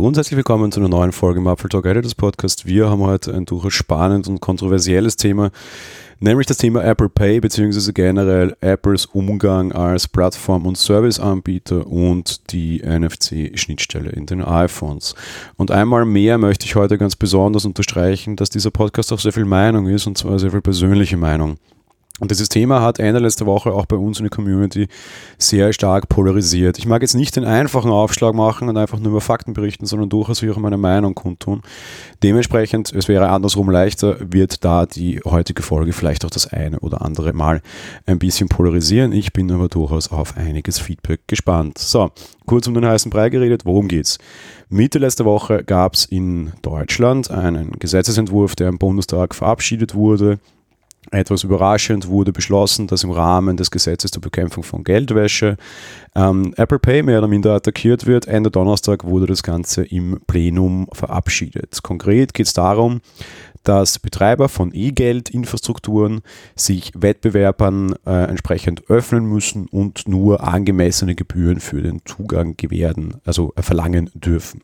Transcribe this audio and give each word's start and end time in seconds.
Hallo 0.00 0.08
und 0.08 0.16
herzlich 0.16 0.38
willkommen 0.38 0.72
zu 0.72 0.80
einer 0.80 0.88
neuen 0.88 1.12
Folge 1.12 1.40
im 1.40 1.46
Apple 1.46 1.68
Talk 1.68 1.84
Editors 1.84 2.14
Podcast. 2.14 2.64
Wir 2.64 2.88
haben 2.88 3.02
heute 3.02 3.34
ein 3.34 3.44
durchaus 3.44 3.74
spannendes 3.74 4.30
und 4.30 4.40
kontroversielles 4.40 5.16
Thema, 5.16 5.50
nämlich 6.20 6.46
das 6.46 6.56
Thema 6.56 6.82
Apple 6.82 7.10
Pay 7.10 7.40
bzw. 7.40 7.92
generell 7.92 8.56
Apples 8.62 9.04
Umgang 9.04 9.72
als 9.72 10.08
Plattform- 10.08 10.64
und 10.64 10.78
Serviceanbieter 10.78 11.86
und 11.86 12.50
die 12.50 12.80
NFC-Schnittstelle 12.82 14.08
in 14.08 14.24
den 14.24 14.42
iPhones. 14.42 15.14
Und 15.56 15.70
einmal 15.70 16.06
mehr 16.06 16.38
möchte 16.38 16.64
ich 16.64 16.76
heute 16.76 16.96
ganz 16.96 17.14
besonders 17.14 17.66
unterstreichen, 17.66 18.36
dass 18.36 18.48
dieser 18.48 18.70
Podcast 18.70 19.12
auch 19.12 19.20
sehr 19.20 19.34
viel 19.34 19.44
Meinung 19.44 19.86
ist 19.86 20.06
und 20.06 20.16
zwar 20.16 20.38
sehr 20.38 20.50
viel 20.50 20.62
persönliche 20.62 21.18
Meinung. 21.18 21.58
Und 22.20 22.30
dieses 22.30 22.50
Thema 22.50 22.82
hat 22.82 22.98
Ende 22.98 23.18
letzter 23.18 23.46
Woche 23.46 23.72
auch 23.72 23.86
bei 23.86 23.96
uns 23.96 24.18
in 24.18 24.24
der 24.24 24.30
Community 24.30 24.88
sehr 25.38 25.72
stark 25.72 26.08
polarisiert. 26.10 26.78
Ich 26.78 26.86
mag 26.86 27.00
jetzt 27.00 27.14
nicht 27.14 27.34
den 27.34 27.44
einfachen 27.44 27.90
Aufschlag 27.90 28.34
machen 28.34 28.68
und 28.68 28.76
einfach 28.76 28.98
nur 28.98 29.08
über 29.08 29.20
Fakten 29.22 29.54
berichten, 29.54 29.86
sondern 29.86 30.10
durchaus 30.10 30.44
auch 30.44 30.56
meine 30.58 30.76
Meinung 30.76 31.14
kundtun. 31.14 31.62
Dementsprechend, 32.22 32.92
es 32.92 33.08
wäre 33.08 33.30
andersrum 33.30 33.70
leichter, 33.70 34.16
wird 34.20 34.64
da 34.64 34.84
die 34.84 35.20
heutige 35.24 35.62
Folge 35.62 35.94
vielleicht 35.94 36.26
auch 36.26 36.30
das 36.30 36.46
eine 36.46 36.78
oder 36.80 37.02
andere 37.02 37.32
Mal 37.32 37.62
ein 38.04 38.18
bisschen 38.18 38.48
polarisieren. 38.48 39.12
Ich 39.12 39.32
bin 39.32 39.50
aber 39.50 39.68
durchaus 39.68 40.12
auf 40.12 40.36
einiges 40.36 40.78
Feedback 40.78 41.20
gespannt. 41.26 41.78
So, 41.78 42.10
kurz 42.44 42.66
um 42.66 42.74
den 42.74 42.86
heißen 42.86 43.10
Brei 43.10 43.30
geredet, 43.30 43.64
worum 43.64 43.88
geht's? 43.88 44.18
Mitte 44.68 44.98
letzter 44.98 45.24
Woche 45.24 45.64
gab 45.64 45.94
es 45.94 46.04
in 46.04 46.52
Deutschland 46.60 47.30
einen 47.30 47.72
Gesetzesentwurf, 47.78 48.56
der 48.56 48.68
im 48.68 48.76
Bundestag 48.76 49.34
verabschiedet 49.34 49.94
wurde 49.94 50.38
etwas 51.10 51.44
überraschend 51.44 52.08
wurde 52.08 52.32
beschlossen, 52.32 52.86
dass 52.86 53.04
im 53.04 53.10
Rahmen 53.10 53.56
des 53.56 53.70
Gesetzes 53.70 54.10
zur 54.10 54.22
Bekämpfung 54.22 54.62
von 54.62 54.84
Geldwäsche 54.84 55.56
ähm, 56.14 56.54
Apple 56.56 56.78
Pay 56.78 57.02
mehr 57.02 57.18
oder 57.18 57.28
minder 57.28 57.54
attackiert 57.54 58.06
wird. 58.06 58.26
Ende 58.26 58.50
Donnerstag 58.50 59.04
wurde 59.04 59.26
das 59.26 59.42
Ganze 59.42 59.84
im 59.84 60.20
Plenum 60.26 60.88
verabschiedet. 60.92 61.82
Konkret 61.82 62.34
geht 62.34 62.46
es 62.46 62.52
darum, 62.52 63.00
dass 63.62 63.98
Betreiber 63.98 64.48
von 64.48 64.72
E-Geld-Infrastrukturen 64.72 66.22
sich 66.56 66.92
Wettbewerbern 66.94 67.94
äh, 68.06 68.24
entsprechend 68.24 68.88
öffnen 68.88 69.24
müssen 69.26 69.66
und 69.66 70.08
nur 70.08 70.42
angemessene 70.46 71.14
Gebühren 71.14 71.60
für 71.60 71.82
den 71.82 72.00
Zugang 72.04 72.56
gewähren, 72.56 73.14
also 73.24 73.52
äh, 73.56 73.62
verlangen 73.62 74.10
dürfen. 74.14 74.62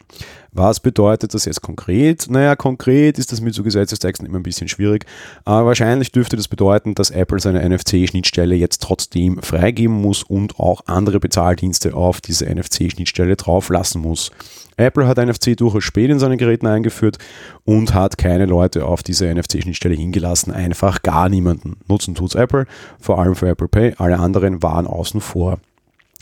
Was 0.52 0.80
bedeutet 0.80 1.34
das 1.34 1.44
jetzt 1.44 1.61
konkret? 1.61 2.27
Naja, 2.30 2.56
konkret 2.56 3.19
ist 3.19 3.30
das 3.30 3.42
mit 3.42 3.55
so 3.55 3.62
Gesetzestexten 3.62 4.27
immer 4.27 4.39
ein 4.39 4.42
bisschen 4.42 4.69
schwierig, 4.69 5.05
aber 5.44 5.67
wahrscheinlich 5.67 6.12
dürfte 6.12 6.36
das 6.36 6.48
bedeuten, 6.48 6.94
dass 6.94 7.11
Apple 7.11 7.41
seine 7.41 7.69
NFC-Schnittstelle 7.69 8.55
jetzt 8.55 8.83
trotzdem 8.83 9.42
freigeben 9.42 10.00
muss 10.00 10.22
und 10.22 10.58
auch 10.58 10.80
andere 10.86 11.20
Bezahldienste 11.20 11.94
auf 11.94 12.22
diese 12.22 12.47
NFC-Schnittstelle 12.47 13.36
drauflassen 13.36 14.00
muss. 14.00 14.30
Apple 14.77 15.06
hat 15.06 15.19
NFC 15.19 15.56
durchaus 15.56 15.84
spät 15.84 16.10
in 16.10 16.19
seinen 16.19 16.38
Geräten 16.38 16.66
eingeführt 16.66 17.19
und 17.64 17.94
hat 17.94 18.19
keine 18.19 18.46
Leute 18.46 18.84
auf 18.86 19.02
diese 19.02 19.33
NFC-Schnittstelle 19.33 19.94
hingelassen. 19.94 20.52
Einfach 20.52 21.02
gar 21.02 21.28
niemanden. 21.28 21.78
Nutzen 21.88 22.14
tut's 22.14 22.34
Apple, 22.34 22.66
vor 23.00 23.18
allem 23.18 23.34
für 23.34 23.48
Apple 23.48 23.68
Pay. 23.68 23.94
Alle 23.96 24.18
anderen 24.18 24.62
waren 24.62 24.86
außen 24.86 25.20
vor. 25.20 25.58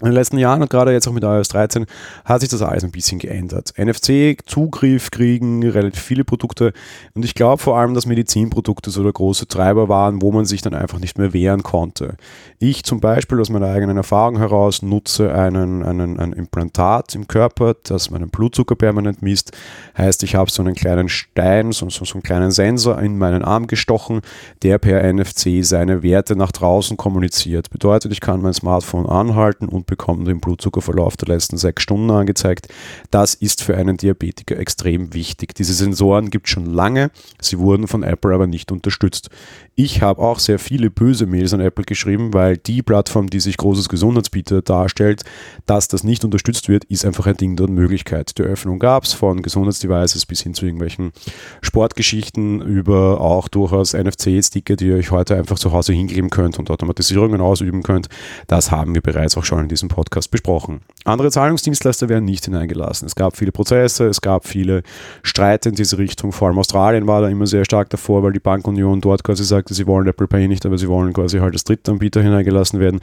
In 0.00 0.06
den 0.06 0.14
letzten 0.14 0.38
Jahren 0.38 0.60
und 0.60 0.70
gerade 0.70 0.90
jetzt 0.90 1.06
auch 1.06 1.12
mit 1.12 1.22
iOS 1.22 1.48
13 1.48 1.86
hat 2.24 2.40
sich 2.40 2.50
das 2.50 2.62
alles 2.62 2.82
ein 2.82 2.90
bisschen 2.90 3.20
geändert. 3.20 3.74
NFC-Zugriff 3.78 5.12
kriegen 5.12 5.62
relativ 5.62 6.02
viele 6.02 6.24
Produkte 6.24 6.72
und 7.14 7.24
ich 7.24 7.36
glaube 7.36 7.62
vor 7.62 7.78
allem, 7.78 7.94
dass 7.94 8.04
Medizinprodukte 8.04 8.90
so 8.90 9.04
der 9.04 9.12
große 9.12 9.46
Treiber 9.46 9.88
waren, 9.88 10.20
wo 10.20 10.32
man 10.32 10.46
sich 10.46 10.62
dann 10.62 10.74
einfach 10.74 10.98
nicht 10.98 11.16
mehr 11.16 11.32
wehren 11.32 11.62
konnte. 11.62 12.16
Ich 12.58 12.82
zum 12.82 12.98
Beispiel 12.98 13.40
aus 13.40 13.50
meiner 13.50 13.68
eigenen 13.68 13.96
Erfahrung 13.96 14.38
heraus 14.38 14.82
nutze 14.82 15.32
einen, 15.32 15.84
einen, 15.84 16.18
ein 16.18 16.32
Implantat 16.32 17.14
im 17.14 17.28
Körper, 17.28 17.76
das 17.84 18.10
meinen 18.10 18.30
Blutzucker 18.30 18.74
permanent 18.74 19.22
misst. 19.22 19.52
Heißt, 19.96 20.24
ich 20.24 20.34
habe 20.34 20.50
so 20.50 20.60
einen 20.60 20.74
kleinen 20.74 21.08
Stein, 21.08 21.70
so, 21.70 21.88
so, 21.88 22.04
so 22.04 22.14
einen 22.14 22.24
kleinen 22.24 22.50
Sensor 22.50 22.98
in 22.98 23.16
meinen 23.16 23.44
Arm 23.44 23.68
gestochen, 23.68 24.22
der 24.62 24.78
per 24.78 25.12
NFC 25.12 25.64
seine 25.64 26.02
Werte 26.02 26.34
nach 26.34 26.50
draußen 26.50 26.96
kommuniziert. 26.96 27.70
Bedeutet, 27.70 28.10
ich 28.10 28.20
kann 28.20 28.42
mein 28.42 28.54
Smartphone 28.54 29.06
anhalten 29.06 29.68
und 29.68 29.83
bekommen 29.86 30.24
den 30.24 30.40
Blutzuckerverlauf 30.40 31.16
der 31.16 31.28
letzten 31.28 31.56
sechs 31.56 31.82
Stunden 31.82 32.10
angezeigt. 32.10 32.68
Das 33.10 33.34
ist 33.34 33.62
für 33.62 33.76
einen 33.76 33.96
Diabetiker 33.96 34.58
extrem 34.58 35.14
wichtig. 35.14 35.54
Diese 35.54 35.74
Sensoren 35.74 36.30
gibt 36.30 36.46
es 36.46 36.52
schon 36.52 36.66
lange, 36.66 37.10
sie 37.40 37.58
wurden 37.58 37.88
von 37.88 38.02
Apple 38.02 38.34
aber 38.34 38.46
nicht 38.46 38.72
unterstützt. 38.72 39.30
Ich 39.76 40.02
habe 40.02 40.22
auch 40.22 40.38
sehr 40.38 40.60
viele 40.60 40.88
böse 40.88 41.26
Mails 41.26 41.52
an 41.52 41.60
Apple 41.60 41.84
geschrieben, 41.84 42.32
weil 42.32 42.56
die 42.56 42.82
Plattform, 42.82 43.28
die 43.28 43.40
sich 43.40 43.56
großes 43.56 43.88
Gesundheitsbieter 43.88 44.62
darstellt, 44.62 45.24
dass 45.66 45.88
das 45.88 46.04
nicht 46.04 46.24
unterstützt 46.24 46.68
wird, 46.68 46.84
ist 46.84 47.04
einfach 47.04 47.26
ein 47.26 47.36
Ding 47.36 47.56
der 47.56 47.68
Möglichkeit. 47.68 48.38
Die 48.38 48.42
Öffnung 48.42 48.78
gab 48.78 49.04
es 49.04 49.12
von 49.12 49.42
Gesundheitsdevices 49.42 50.26
bis 50.26 50.42
hin 50.42 50.54
zu 50.54 50.66
irgendwelchen 50.66 51.12
Sportgeschichten 51.60 52.60
über 52.62 53.20
auch 53.20 53.48
durchaus 53.48 53.94
NFC-Sticker, 53.94 54.76
die 54.76 54.86
ihr 54.86 54.96
euch 54.96 55.10
heute 55.10 55.36
einfach 55.36 55.58
zu 55.58 55.72
Hause 55.72 55.92
hinkleben 55.92 56.30
könnt 56.30 56.58
und 56.58 56.70
Automatisierungen 56.70 57.40
ausüben 57.40 57.82
könnt. 57.82 58.08
Das 58.46 58.70
haben 58.70 58.94
wir 58.94 59.02
bereits 59.02 59.36
auch 59.36 59.44
schon 59.44 59.60
in 59.60 59.68
diesem 59.74 59.88
Podcast 59.88 60.30
besprochen. 60.30 60.80
Andere 61.04 61.30
Zahlungsdienstleister 61.30 62.08
werden 62.08 62.24
nicht 62.24 62.44
hineingelassen. 62.44 63.06
Es 63.06 63.14
gab 63.14 63.36
viele 63.36 63.52
Prozesse, 63.52 64.06
es 64.06 64.20
gab 64.20 64.46
viele 64.46 64.82
Streite 65.22 65.70
in 65.70 65.74
diese 65.74 65.98
Richtung. 65.98 66.32
Vor 66.32 66.48
allem 66.48 66.58
Australien 66.58 67.06
war 67.06 67.22
da 67.22 67.28
immer 67.28 67.46
sehr 67.46 67.64
stark 67.64 67.90
davor, 67.90 68.22
weil 68.22 68.32
die 68.32 68.40
Bankunion 68.40 69.00
dort 69.00 69.24
quasi 69.24 69.42
sagt, 69.44 69.64
sagte, 69.64 69.74
sie 69.74 69.86
wollen 69.86 70.06
Apple 70.06 70.26
Pay 70.26 70.48
nicht, 70.48 70.66
aber 70.66 70.78
sie 70.78 70.88
wollen 70.88 71.12
quasi 71.12 71.38
halt 71.38 71.54
als 71.54 71.64
Drittanbieter 71.64 72.22
hineingelassen 72.22 72.80
werden. 72.80 73.00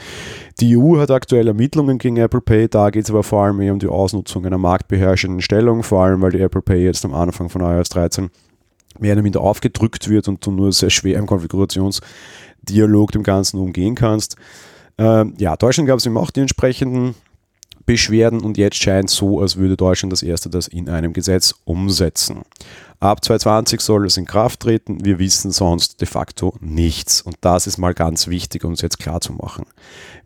Die 0.59 0.77
EU 0.77 0.97
hat 0.99 1.11
aktuell 1.11 1.47
Ermittlungen 1.47 1.97
gegen 1.97 2.17
Apple 2.17 2.41
Pay, 2.41 2.67
da 2.67 2.89
geht 2.89 3.05
es 3.05 3.09
aber 3.09 3.23
vor 3.23 3.43
allem 3.43 3.59
eher 3.61 3.73
um 3.73 3.79
die 3.79 3.87
Ausnutzung 3.87 4.45
einer 4.45 4.57
marktbeherrschenden 4.57 5.41
Stellung, 5.41 5.83
vor 5.83 6.03
allem 6.03 6.21
weil 6.21 6.31
die 6.31 6.41
Apple 6.41 6.61
Pay 6.61 6.83
jetzt 6.83 7.03
am 7.05 7.13
Anfang 7.13 7.49
von 7.49 7.61
iOS 7.61 7.89
13 7.89 8.29
mehr 8.99 9.13
oder 9.13 9.21
minder 9.21 9.41
aufgedrückt 9.41 10.09
wird 10.09 10.27
und 10.27 10.45
du 10.45 10.51
nur 10.51 10.71
sehr 10.71 10.89
schwer 10.89 11.17
im 11.17 11.25
Konfigurationsdialog 11.25 13.11
dem 13.11 13.23
Ganzen 13.23 13.59
umgehen 13.59 13.95
kannst. 13.95 14.35
Ähm, 14.97 15.33
ja, 15.37 15.55
Deutschland 15.55 15.87
gab 15.87 15.99
es 15.99 16.05
eben 16.05 16.17
auch 16.17 16.31
die 16.31 16.41
entsprechenden 16.41 17.15
Beschwerden 17.85 18.41
und 18.41 18.57
jetzt 18.57 18.81
scheint 18.81 19.09
es 19.09 19.15
so, 19.15 19.39
als 19.41 19.57
würde 19.57 19.75
Deutschland 19.75 20.13
das 20.13 20.23
erste 20.23 20.49
das 20.49 20.67
in 20.67 20.89
einem 20.89 21.13
Gesetz 21.13 21.53
umsetzen. 21.65 22.43
Ab 23.01 23.25
2020 23.25 23.81
soll 23.81 24.05
es 24.05 24.17
in 24.17 24.25
Kraft 24.25 24.59
treten. 24.59 25.03
Wir 25.03 25.17
wissen 25.17 25.49
sonst 25.49 25.99
de 26.01 26.07
facto 26.07 26.53
nichts. 26.59 27.23
Und 27.23 27.35
das 27.41 27.65
ist 27.65 27.79
mal 27.79 27.95
ganz 27.95 28.27
wichtig, 28.27 28.63
es 28.63 28.81
jetzt 28.81 28.99
klar 28.99 29.19
zu 29.21 29.33
machen. 29.33 29.65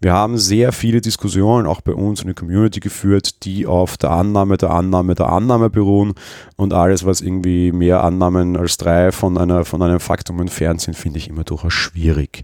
Wir 0.02 0.12
haben 0.12 0.38
sehr 0.38 0.74
viele 0.74 1.00
Diskussionen 1.00 1.68
auch 1.68 1.80
bei 1.80 1.94
uns 1.94 2.20
in 2.20 2.28
der 2.28 2.36
Community 2.36 2.82
geführt, 2.82 3.46
die 3.46 3.66
auf 3.66 3.96
der 3.96 4.12
Annahme 4.12 4.58
der 4.58 4.72
Annahme 4.72 5.16
der 5.16 5.30
Annahme 5.30 5.70
beruhen. 5.70 6.16
Und 6.58 6.74
alles, 6.74 7.06
was 7.06 7.22
irgendwie 7.22 7.72
mehr 7.72 8.04
Annahmen 8.04 8.58
als 8.58 8.76
drei 8.76 9.14
von, 9.14 9.38
einer, 9.38 9.64
von 9.64 9.82
einem 9.82 10.02
Faktum 10.02 10.42
entfernt 10.42 10.82
sind, 10.82 10.98
finde 10.98 11.20
ich 11.20 11.30
immer 11.30 11.46
durchaus 11.46 11.72
schwierig. 11.72 12.44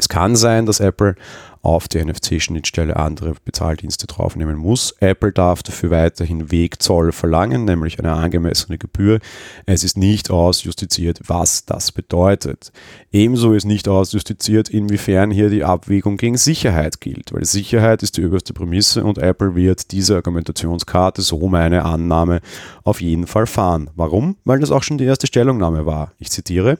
Es 0.00 0.08
kann 0.08 0.34
sein, 0.34 0.66
dass 0.66 0.80
Apple 0.80 1.14
auf 1.62 1.88
die 1.88 2.02
NFC-Schnittstelle 2.02 2.96
andere 2.96 3.34
Bezahldienste 3.44 4.06
draufnehmen 4.06 4.56
muss. 4.56 4.94
Apple 5.00 5.32
darf 5.32 5.62
dafür 5.62 5.90
weiterhin 5.90 6.50
Wegzoll 6.50 7.12
verlangen, 7.12 7.64
nämlich 7.64 7.98
eine 7.98 8.12
angemessene 8.12 8.78
Gebühr. 8.78 9.20
Es 9.66 9.84
ist 9.84 9.96
nicht 9.96 10.30
ausjustiziert, 10.30 11.20
was 11.26 11.66
das 11.66 11.92
bedeutet. 11.92 12.72
Ebenso 13.12 13.52
ist 13.52 13.66
nicht 13.66 13.88
ausjustiziert, 13.88 14.70
inwiefern 14.70 15.30
hier 15.30 15.50
die 15.50 15.64
Abwägung 15.64 16.16
gegen 16.16 16.38
Sicherheit 16.38 17.00
gilt, 17.00 17.32
weil 17.32 17.44
Sicherheit 17.44 18.02
ist 18.02 18.16
die 18.16 18.24
oberste 18.24 18.54
Prämisse 18.54 19.04
und 19.04 19.18
Apple 19.18 19.54
wird 19.54 19.92
diese 19.92 20.16
Argumentationskarte, 20.16 21.20
so 21.20 21.48
meine 21.48 21.84
Annahme, 21.84 22.40
auf 22.84 23.00
jeden 23.00 23.26
Fall 23.26 23.46
fahren. 23.46 23.90
Warum? 23.96 24.36
Weil 24.44 24.60
das 24.60 24.70
auch 24.70 24.82
schon 24.82 24.98
die 24.98 25.04
erste 25.04 25.26
Stellungnahme 25.26 25.84
war. 25.84 26.12
Ich 26.18 26.30
zitiere, 26.30 26.78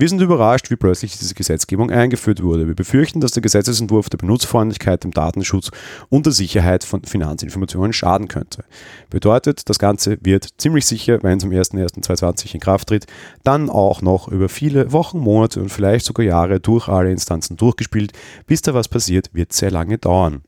wir 0.00 0.08
sind 0.08 0.20
überrascht, 0.20 0.70
wie 0.70 0.76
plötzlich 0.76 1.18
diese 1.18 1.34
Gesetzgebung 1.34 1.90
eingeführt 1.90 2.40
wurde. 2.40 2.68
Wir 2.68 2.76
befürchten, 2.76 3.20
dass 3.20 3.32
der 3.32 3.42
Gesetzesentwurf 3.42 4.07
der 4.08 4.18
Benutzerfreundlichkeit, 4.18 5.04
dem 5.04 5.12
Datenschutz 5.12 5.70
und 6.08 6.26
der 6.26 6.32
Sicherheit 6.32 6.84
von 6.84 7.02
Finanzinformationen 7.04 7.92
schaden 7.92 8.28
könnte. 8.28 8.64
Bedeutet, 9.10 9.68
das 9.68 9.78
Ganze 9.78 10.18
wird 10.22 10.48
ziemlich 10.58 10.86
sicher, 10.86 11.22
wenn 11.22 11.38
es 11.38 11.44
am 11.44 11.50
01.01.2020 11.50 12.54
in 12.54 12.60
Kraft 12.60 12.88
tritt, 12.88 13.06
dann 13.44 13.70
auch 13.70 14.02
noch 14.02 14.28
über 14.28 14.48
viele 14.48 14.92
Wochen, 14.92 15.18
Monate 15.18 15.60
und 15.60 15.70
vielleicht 15.70 16.06
sogar 16.06 16.26
Jahre 16.26 16.60
durch 16.60 16.88
alle 16.88 17.10
Instanzen 17.10 17.56
durchgespielt. 17.56 18.12
Bis 18.46 18.62
da 18.62 18.74
was 18.74 18.88
passiert, 18.88 19.30
wird 19.32 19.52
sehr 19.52 19.70
lange 19.70 19.98
dauern. 19.98 20.42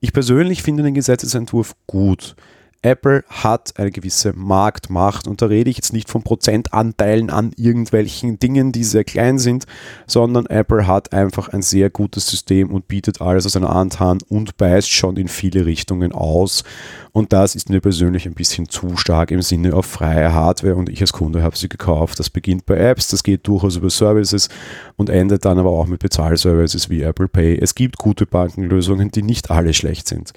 Ich 0.00 0.12
persönlich 0.12 0.62
finde 0.62 0.82
den 0.82 0.94
Gesetzesentwurf 0.94 1.74
gut. 1.86 2.34
Apple 2.82 3.24
hat 3.28 3.74
eine 3.78 3.92
gewisse 3.92 4.32
Marktmacht 4.32 5.28
und 5.28 5.40
da 5.40 5.46
rede 5.46 5.70
ich 5.70 5.76
jetzt 5.76 5.92
nicht 5.92 6.10
von 6.10 6.24
Prozentanteilen 6.24 7.30
an 7.30 7.52
irgendwelchen 7.56 8.40
Dingen, 8.40 8.72
die 8.72 8.82
sehr 8.82 9.04
klein 9.04 9.38
sind, 9.38 9.66
sondern 10.08 10.46
Apple 10.46 10.88
hat 10.88 11.12
einfach 11.12 11.48
ein 11.48 11.62
sehr 11.62 11.90
gutes 11.90 12.26
System 12.26 12.70
und 12.70 12.88
bietet 12.88 13.20
alles 13.20 13.46
aus 13.46 13.56
einer 13.56 13.72
Hand 13.72 14.00
an 14.00 14.18
und 14.28 14.56
beißt 14.56 14.90
schon 14.90 15.16
in 15.16 15.28
viele 15.28 15.64
Richtungen 15.64 16.10
aus. 16.10 16.64
Und 17.12 17.32
das 17.32 17.54
ist 17.54 17.70
mir 17.70 17.80
persönlich 17.80 18.26
ein 18.26 18.34
bisschen 18.34 18.68
zu 18.68 18.96
stark 18.96 19.30
im 19.30 19.42
Sinne 19.42 19.74
auf 19.74 19.86
freie 19.86 20.32
Hardware 20.32 20.74
und 20.74 20.88
ich 20.88 21.00
als 21.00 21.12
Kunde 21.12 21.42
habe 21.42 21.56
sie 21.56 21.68
gekauft. 21.68 22.18
Das 22.18 22.30
beginnt 22.30 22.66
bei 22.66 22.76
Apps, 22.76 23.08
das 23.08 23.22
geht 23.22 23.46
durchaus 23.46 23.76
über 23.76 23.90
Services 23.90 24.48
und 24.96 25.08
endet 25.08 25.44
dann 25.44 25.58
aber 25.58 25.70
auch 25.70 25.86
mit 25.86 26.00
Bezahlservices 26.00 26.90
wie 26.90 27.02
Apple 27.02 27.28
Pay. 27.28 27.58
Es 27.58 27.76
gibt 27.76 27.98
gute 27.98 28.26
Bankenlösungen, 28.26 29.12
die 29.12 29.22
nicht 29.22 29.52
alle 29.52 29.72
schlecht 29.72 30.08
sind. 30.08 30.32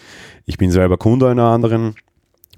Ich 0.45 0.57
bin 0.57 0.69
selber 0.69 0.97
Kunde 0.97 1.30
einer 1.30 1.45
anderen 1.45 1.95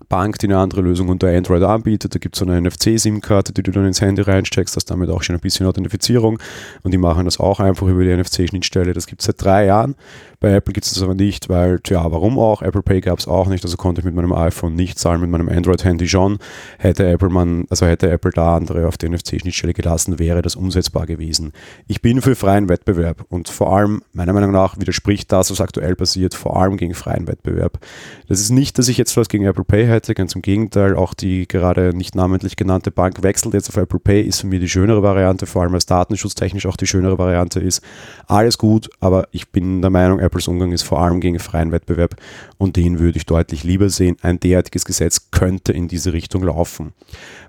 Bank, 0.10 0.40
die 0.40 0.48
eine 0.48 0.58
andere 0.58 0.82
Lösung 0.82 1.10
unter 1.10 1.28
Android 1.28 1.64
anbietet. 1.64 2.16
Da 2.16 2.20
gibt 2.20 2.36
es 2.36 2.40
so 2.40 2.46
eine 2.46 2.62
NFC-SIM-Karte, 2.62 3.54
die 3.54 3.64
du 3.64 3.72
dann 3.72 3.86
ins 3.86 4.02
Handy 4.02 4.22
reinsteckst, 4.22 4.76
hast 4.76 4.86
damit 4.86 5.10
auch 5.10 5.24
schon 5.24 5.36
ein 5.36 5.42
bisschen 5.42 5.66
Authentifizierung 5.66 6.40
und 6.84 6.92
die 6.92 6.98
machen 6.98 7.26
das 7.26 7.40
auch 7.40 7.60
einfach 7.60 7.88
über 7.88 8.04
die 8.04 8.16
NFC-Schnittstelle. 8.16 8.94
Das 8.94 9.08
gibt 9.08 9.22
es 9.22 9.28
seit 9.28 9.42
drei 9.44 9.66
Jahren. 9.66 9.96
Bei 10.40 10.54
Apple 10.54 10.72
gibt 10.72 10.86
es 10.86 10.94
das 10.94 11.02
aber 11.02 11.16
nicht, 11.16 11.50
weil, 11.50 11.80
tja, 11.80 12.12
warum 12.12 12.38
auch? 12.38 12.62
Apple 12.62 12.84
Pay 12.84 13.02
gab 13.02 13.18
es 13.18 13.28
auch 13.28 13.48
nicht, 13.48 13.64
also 13.64 13.76
konnte 13.76 14.02
ich 14.02 14.06
mit 14.06 14.14
meinem 14.14 14.34
iPhone 14.34 14.76
nicht 14.76 15.00
zahlen, 15.00 15.20
mit 15.20 15.32
meinem 15.32 15.50
Android-Handy 15.50 16.08
schon. 16.08 16.38
Hätte 16.78 17.08
Apple 17.08 17.30
man, 17.30 17.66
also 17.72 17.88
hätte 17.88 18.12
Apple 18.12 18.30
da 18.32 18.56
andere 18.56 18.88
auf 18.88 19.00
die 19.00 19.10
NFC-Schnittstelle 19.10 19.74
gelassen, 19.74 20.20
wäre 20.20 20.44
das 20.44 20.56
umsetzbar 20.56 21.08
gewesen. 21.08 21.54
Ich 21.88 22.04
bin 22.04 22.22
für 22.22 22.36
freien 22.36 22.70
Wettbewerb 22.70 23.26
und 23.30 23.50
vor 23.50 23.76
allem, 23.76 24.04
meiner 24.14 24.34
Meinung 24.34 24.52
nach, 24.52 24.80
widerspricht 24.80 25.32
das, 25.32 25.50
was 25.50 25.60
aktuell 25.60 25.96
passiert, 25.96 26.36
vor 26.36 26.62
allem 26.62 26.78
gegen 26.78 26.94
freien 26.94 27.28
Wettbewerb. 27.28 27.80
Das 28.28 28.40
ist 28.40 28.52
nicht, 28.52 28.78
dass 28.78 28.90
ich 28.90 28.98
jetzt 28.98 29.18
was 29.18 29.30
gegen 29.30 29.46
Apple 29.46 29.64
Pay 29.64 29.88
hätte, 29.88 29.97
ganz 30.02 30.36
im 30.36 30.42
Gegenteil, 30.42 30.96
auch 30.96 31.14
die 31.14 31.48
gerade 31.48 31.96
nicht 31.96 32.16
namentlich 32.16 32.56
genannte 32.56 32.92
Bank 32.92 33.24
wechselt 33.24 33.54
jetzt 33.54 33.70
auf 33.70 33.78
Apple 33.78 34.00
Pay, 34.00 34.22
ist 34.22 34.42
für 34.42 34.48
mich 34.48 34.60
die 34.60 34.70
schönere 34.70 35.04
Variante, 35.04 35.46
vor 35.46 35.64
allem 35.64 35.74
als 35.74 35.86
datenschutztechnisch 35.86 36.66
auch 36.66 36.78
die 36.78 36.88
schönere 36.88 37.18
Variante 37.18 37.60
ist. 37.60 37.82
Alles 38.28 38.58
gut, 38.58 38.90
aber 39.00 39.28
ich 39.32 39.50
bin 39.50 39.82
der 39.82 39.90
Meinung, 39.90 40.20
Apples 40.20 40.48
Umgang 40.48 40.72
ist 40.72 40.84
vor 40.84 41.02
allem 41.02 41.20
gegen 41.20 41.40
freien 41.40 41.72
Wettbewerb 41.72 42.16
und 42.58 42.76
den 42.76 43.00
würde 43.00 43.18
ich 43.18 43.26
deutlich 43.26 43.64
lieber 43.64 43.90
sehen. 43.90 44.18
Ein 44.22 44.40
derartiges 44.40 44.86
Gesetz 44.86 45.32
könnte 45.32 45.74
in 45.74 45.88
diese 45.88 46.14
Richtung 46.14 46.44
laufen. 46.44 46.94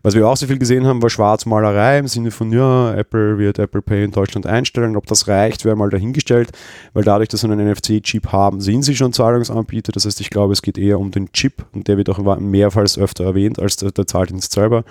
Was 0.03 0.15
wir 0.15 0.29
auch 0.29 0.37
so 0.37 0.47
viel 0.47 0.59
gesehen 0.59 0.87
haben, 0.87 1.03
war 1.03 1.11
Schwarzmalerei 1.11 1.99
im 1.99 2.09
Sinne 2.09 2.31
von, 2.31 2.53
ja, 2.53 2.95
Apple 2.95 3.39
wird 3.39 3.59
Apple 3.59 3.83
Pay 3.83 4.05
in 4.05 4.11
Deutschland 4.13 4.47
einstellen. 4.47 4.97
Ob 4.97 5.07
das 5.07 5.27
reicht, 5.29 5.65
wäre 5.65 5.77
mal 5.77 5.91
dahingestellt, 5.91 6.51
weil 6.93 7.05
dadurch, 7.05 7.29
dass 7.29 7.41
sie 7.41 7.51
einen 7.51 7.69
NFC-Chip 7.69 8.33
haben, 8.33 8.61
sind 8.61 8.83
sie 8.83 8.95
schon 8.95 9.13
Zahlungsanbieter. 9.13 9.93
Das 9.93 10.07
heißt, 10.07 10.21
ich 10.21 10.31
glaube, 10.31 10.53
es 10.53 10.63
geht 10.63 10.79
eher 10.79 11.01
um 11.01 11.11
den 11.11 11.33
Chip 11.33 11.65
und 11.73 11.89
der 11.89 11.97
wird 11.97 12.09
auch 12.11 12.19
mehrfals 12.41 12.99
öfter 12.99 13.25
erwähnt 13.25 13.59
als 13.59 13.77
der, 13.77 13.91
der 13.91 14.07
Zahldienst 14.07 14.53
selber 14.53 14.85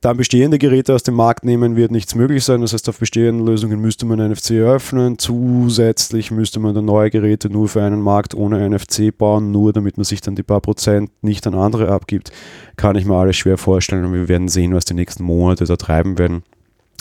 dann 0.00 0.16
bestehende 0.16 0.58
Geräte 0.58 0.94
aus 0.94 1.02
dem 1.02 1.14
Markt 1.14 1.44
nehmen, 1.44 1.76
wird 1.76 1.90
nichts 1.90 2.14
möglich 2.14 2.42
sein. 2.42 2.62
Das 2.62 2.72
heißt, 2.72 2.88
auf 2.88 2.98
bestehenden 2.98 3.46
Lösungen 3.46 3.80
müsste 3.80 4.06
man 4.06 4.18
NFC 4.18 4.52
eröffnen. 4.52 5.18
Zusätzlich 5.18 6.30
müsste 6.30 6.58
man 6.58 6.74
dann 6.74 6.86
neue 6.86 7.10
Geräte 7.10 7.50
nur 7.50 7.68
für 7.68 7.82
einen 7.82 8.00
Markt 8.00 8.34
ohne 8.34 8.68
NFC 8.68 9.16
bauen, 9.16 9.50
nur 9.50 9.74
damit 9.74 9.98
man 9.98 10.04
sich 10.04 10.22
dann 10.22 10.36
die 10.36 10.42
paar 10.42 10.62
Prozent 10.62 11.10
nicht 11.20 11.46
an 11.46 11.54
andere 11.54 11.88
abgibt. 11.88 12.32
Kann 12.76 12.96
ich 12.96 13.04
mir 13.04 13.14
alles 13.14 13.36
schwer 13.36 13.58
vorstellen 13.58 14.06
und 14.06 14.14
wir 14.14 14.28
werden 14.28 14.48
sehen, 14.48 14.74
was 14.74 14.86
die 14.86 14.94
nächsten 14.94 15.22
Monate 15.22 15.66
da 15.66 15.76
treiben 15.76 16.18
werden 16.18 16.44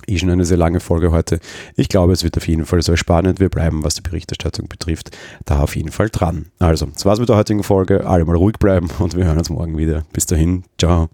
eh 0.08 0.18
schon 0.18 0.30
eine 0.30 0.46
sehr 0.46 0.58
lange 0.58 0.80
Folge 0.80 1.12
heute. 1.12 1.40
Ich 1.76 1.90
glaube, 1.90 2.14
es 2.14 2.24
wird 2.24 2.38
auf 2.38 2.48
jeden 2.48 2.66
Fall 2.66 2.82
sehr 2.82 2.98
spannend. 2.98 3.40
Wir 3.40 3.50
bleiben, 3.50 3.84
was 3.84 3.96
die 3.96 4.02
Berichterstattung 4.02 4.68
betrifft, 4.68 5.16
da 5.46 5.60
auf 5.60 5.76
jeden 5.76 5.92
Fall 5.92 6.10
dran. 6.10 6.48
Also, 6.60 6.88
das 6.88 7.06
war's 7.06 7.20
mit 7.20 7.30
der 7.30 7.38
heutigen 7.38 7.64
Folge. 7.64 8.06
Alle 8.08 8.26
mal 8.26 8.36
ruhig 8.36 8.58
bleiben 8.58 8.90
und 9.00 9.16
wir 9.16 9.26
hören 9.26 9.38
uns 9.38 9.50
morgen 9.50 9.78
wieder. 9.78 10.06
Bis 10.14 10.26
dahin, 10.26 10.64
ciao. 10.78 11.10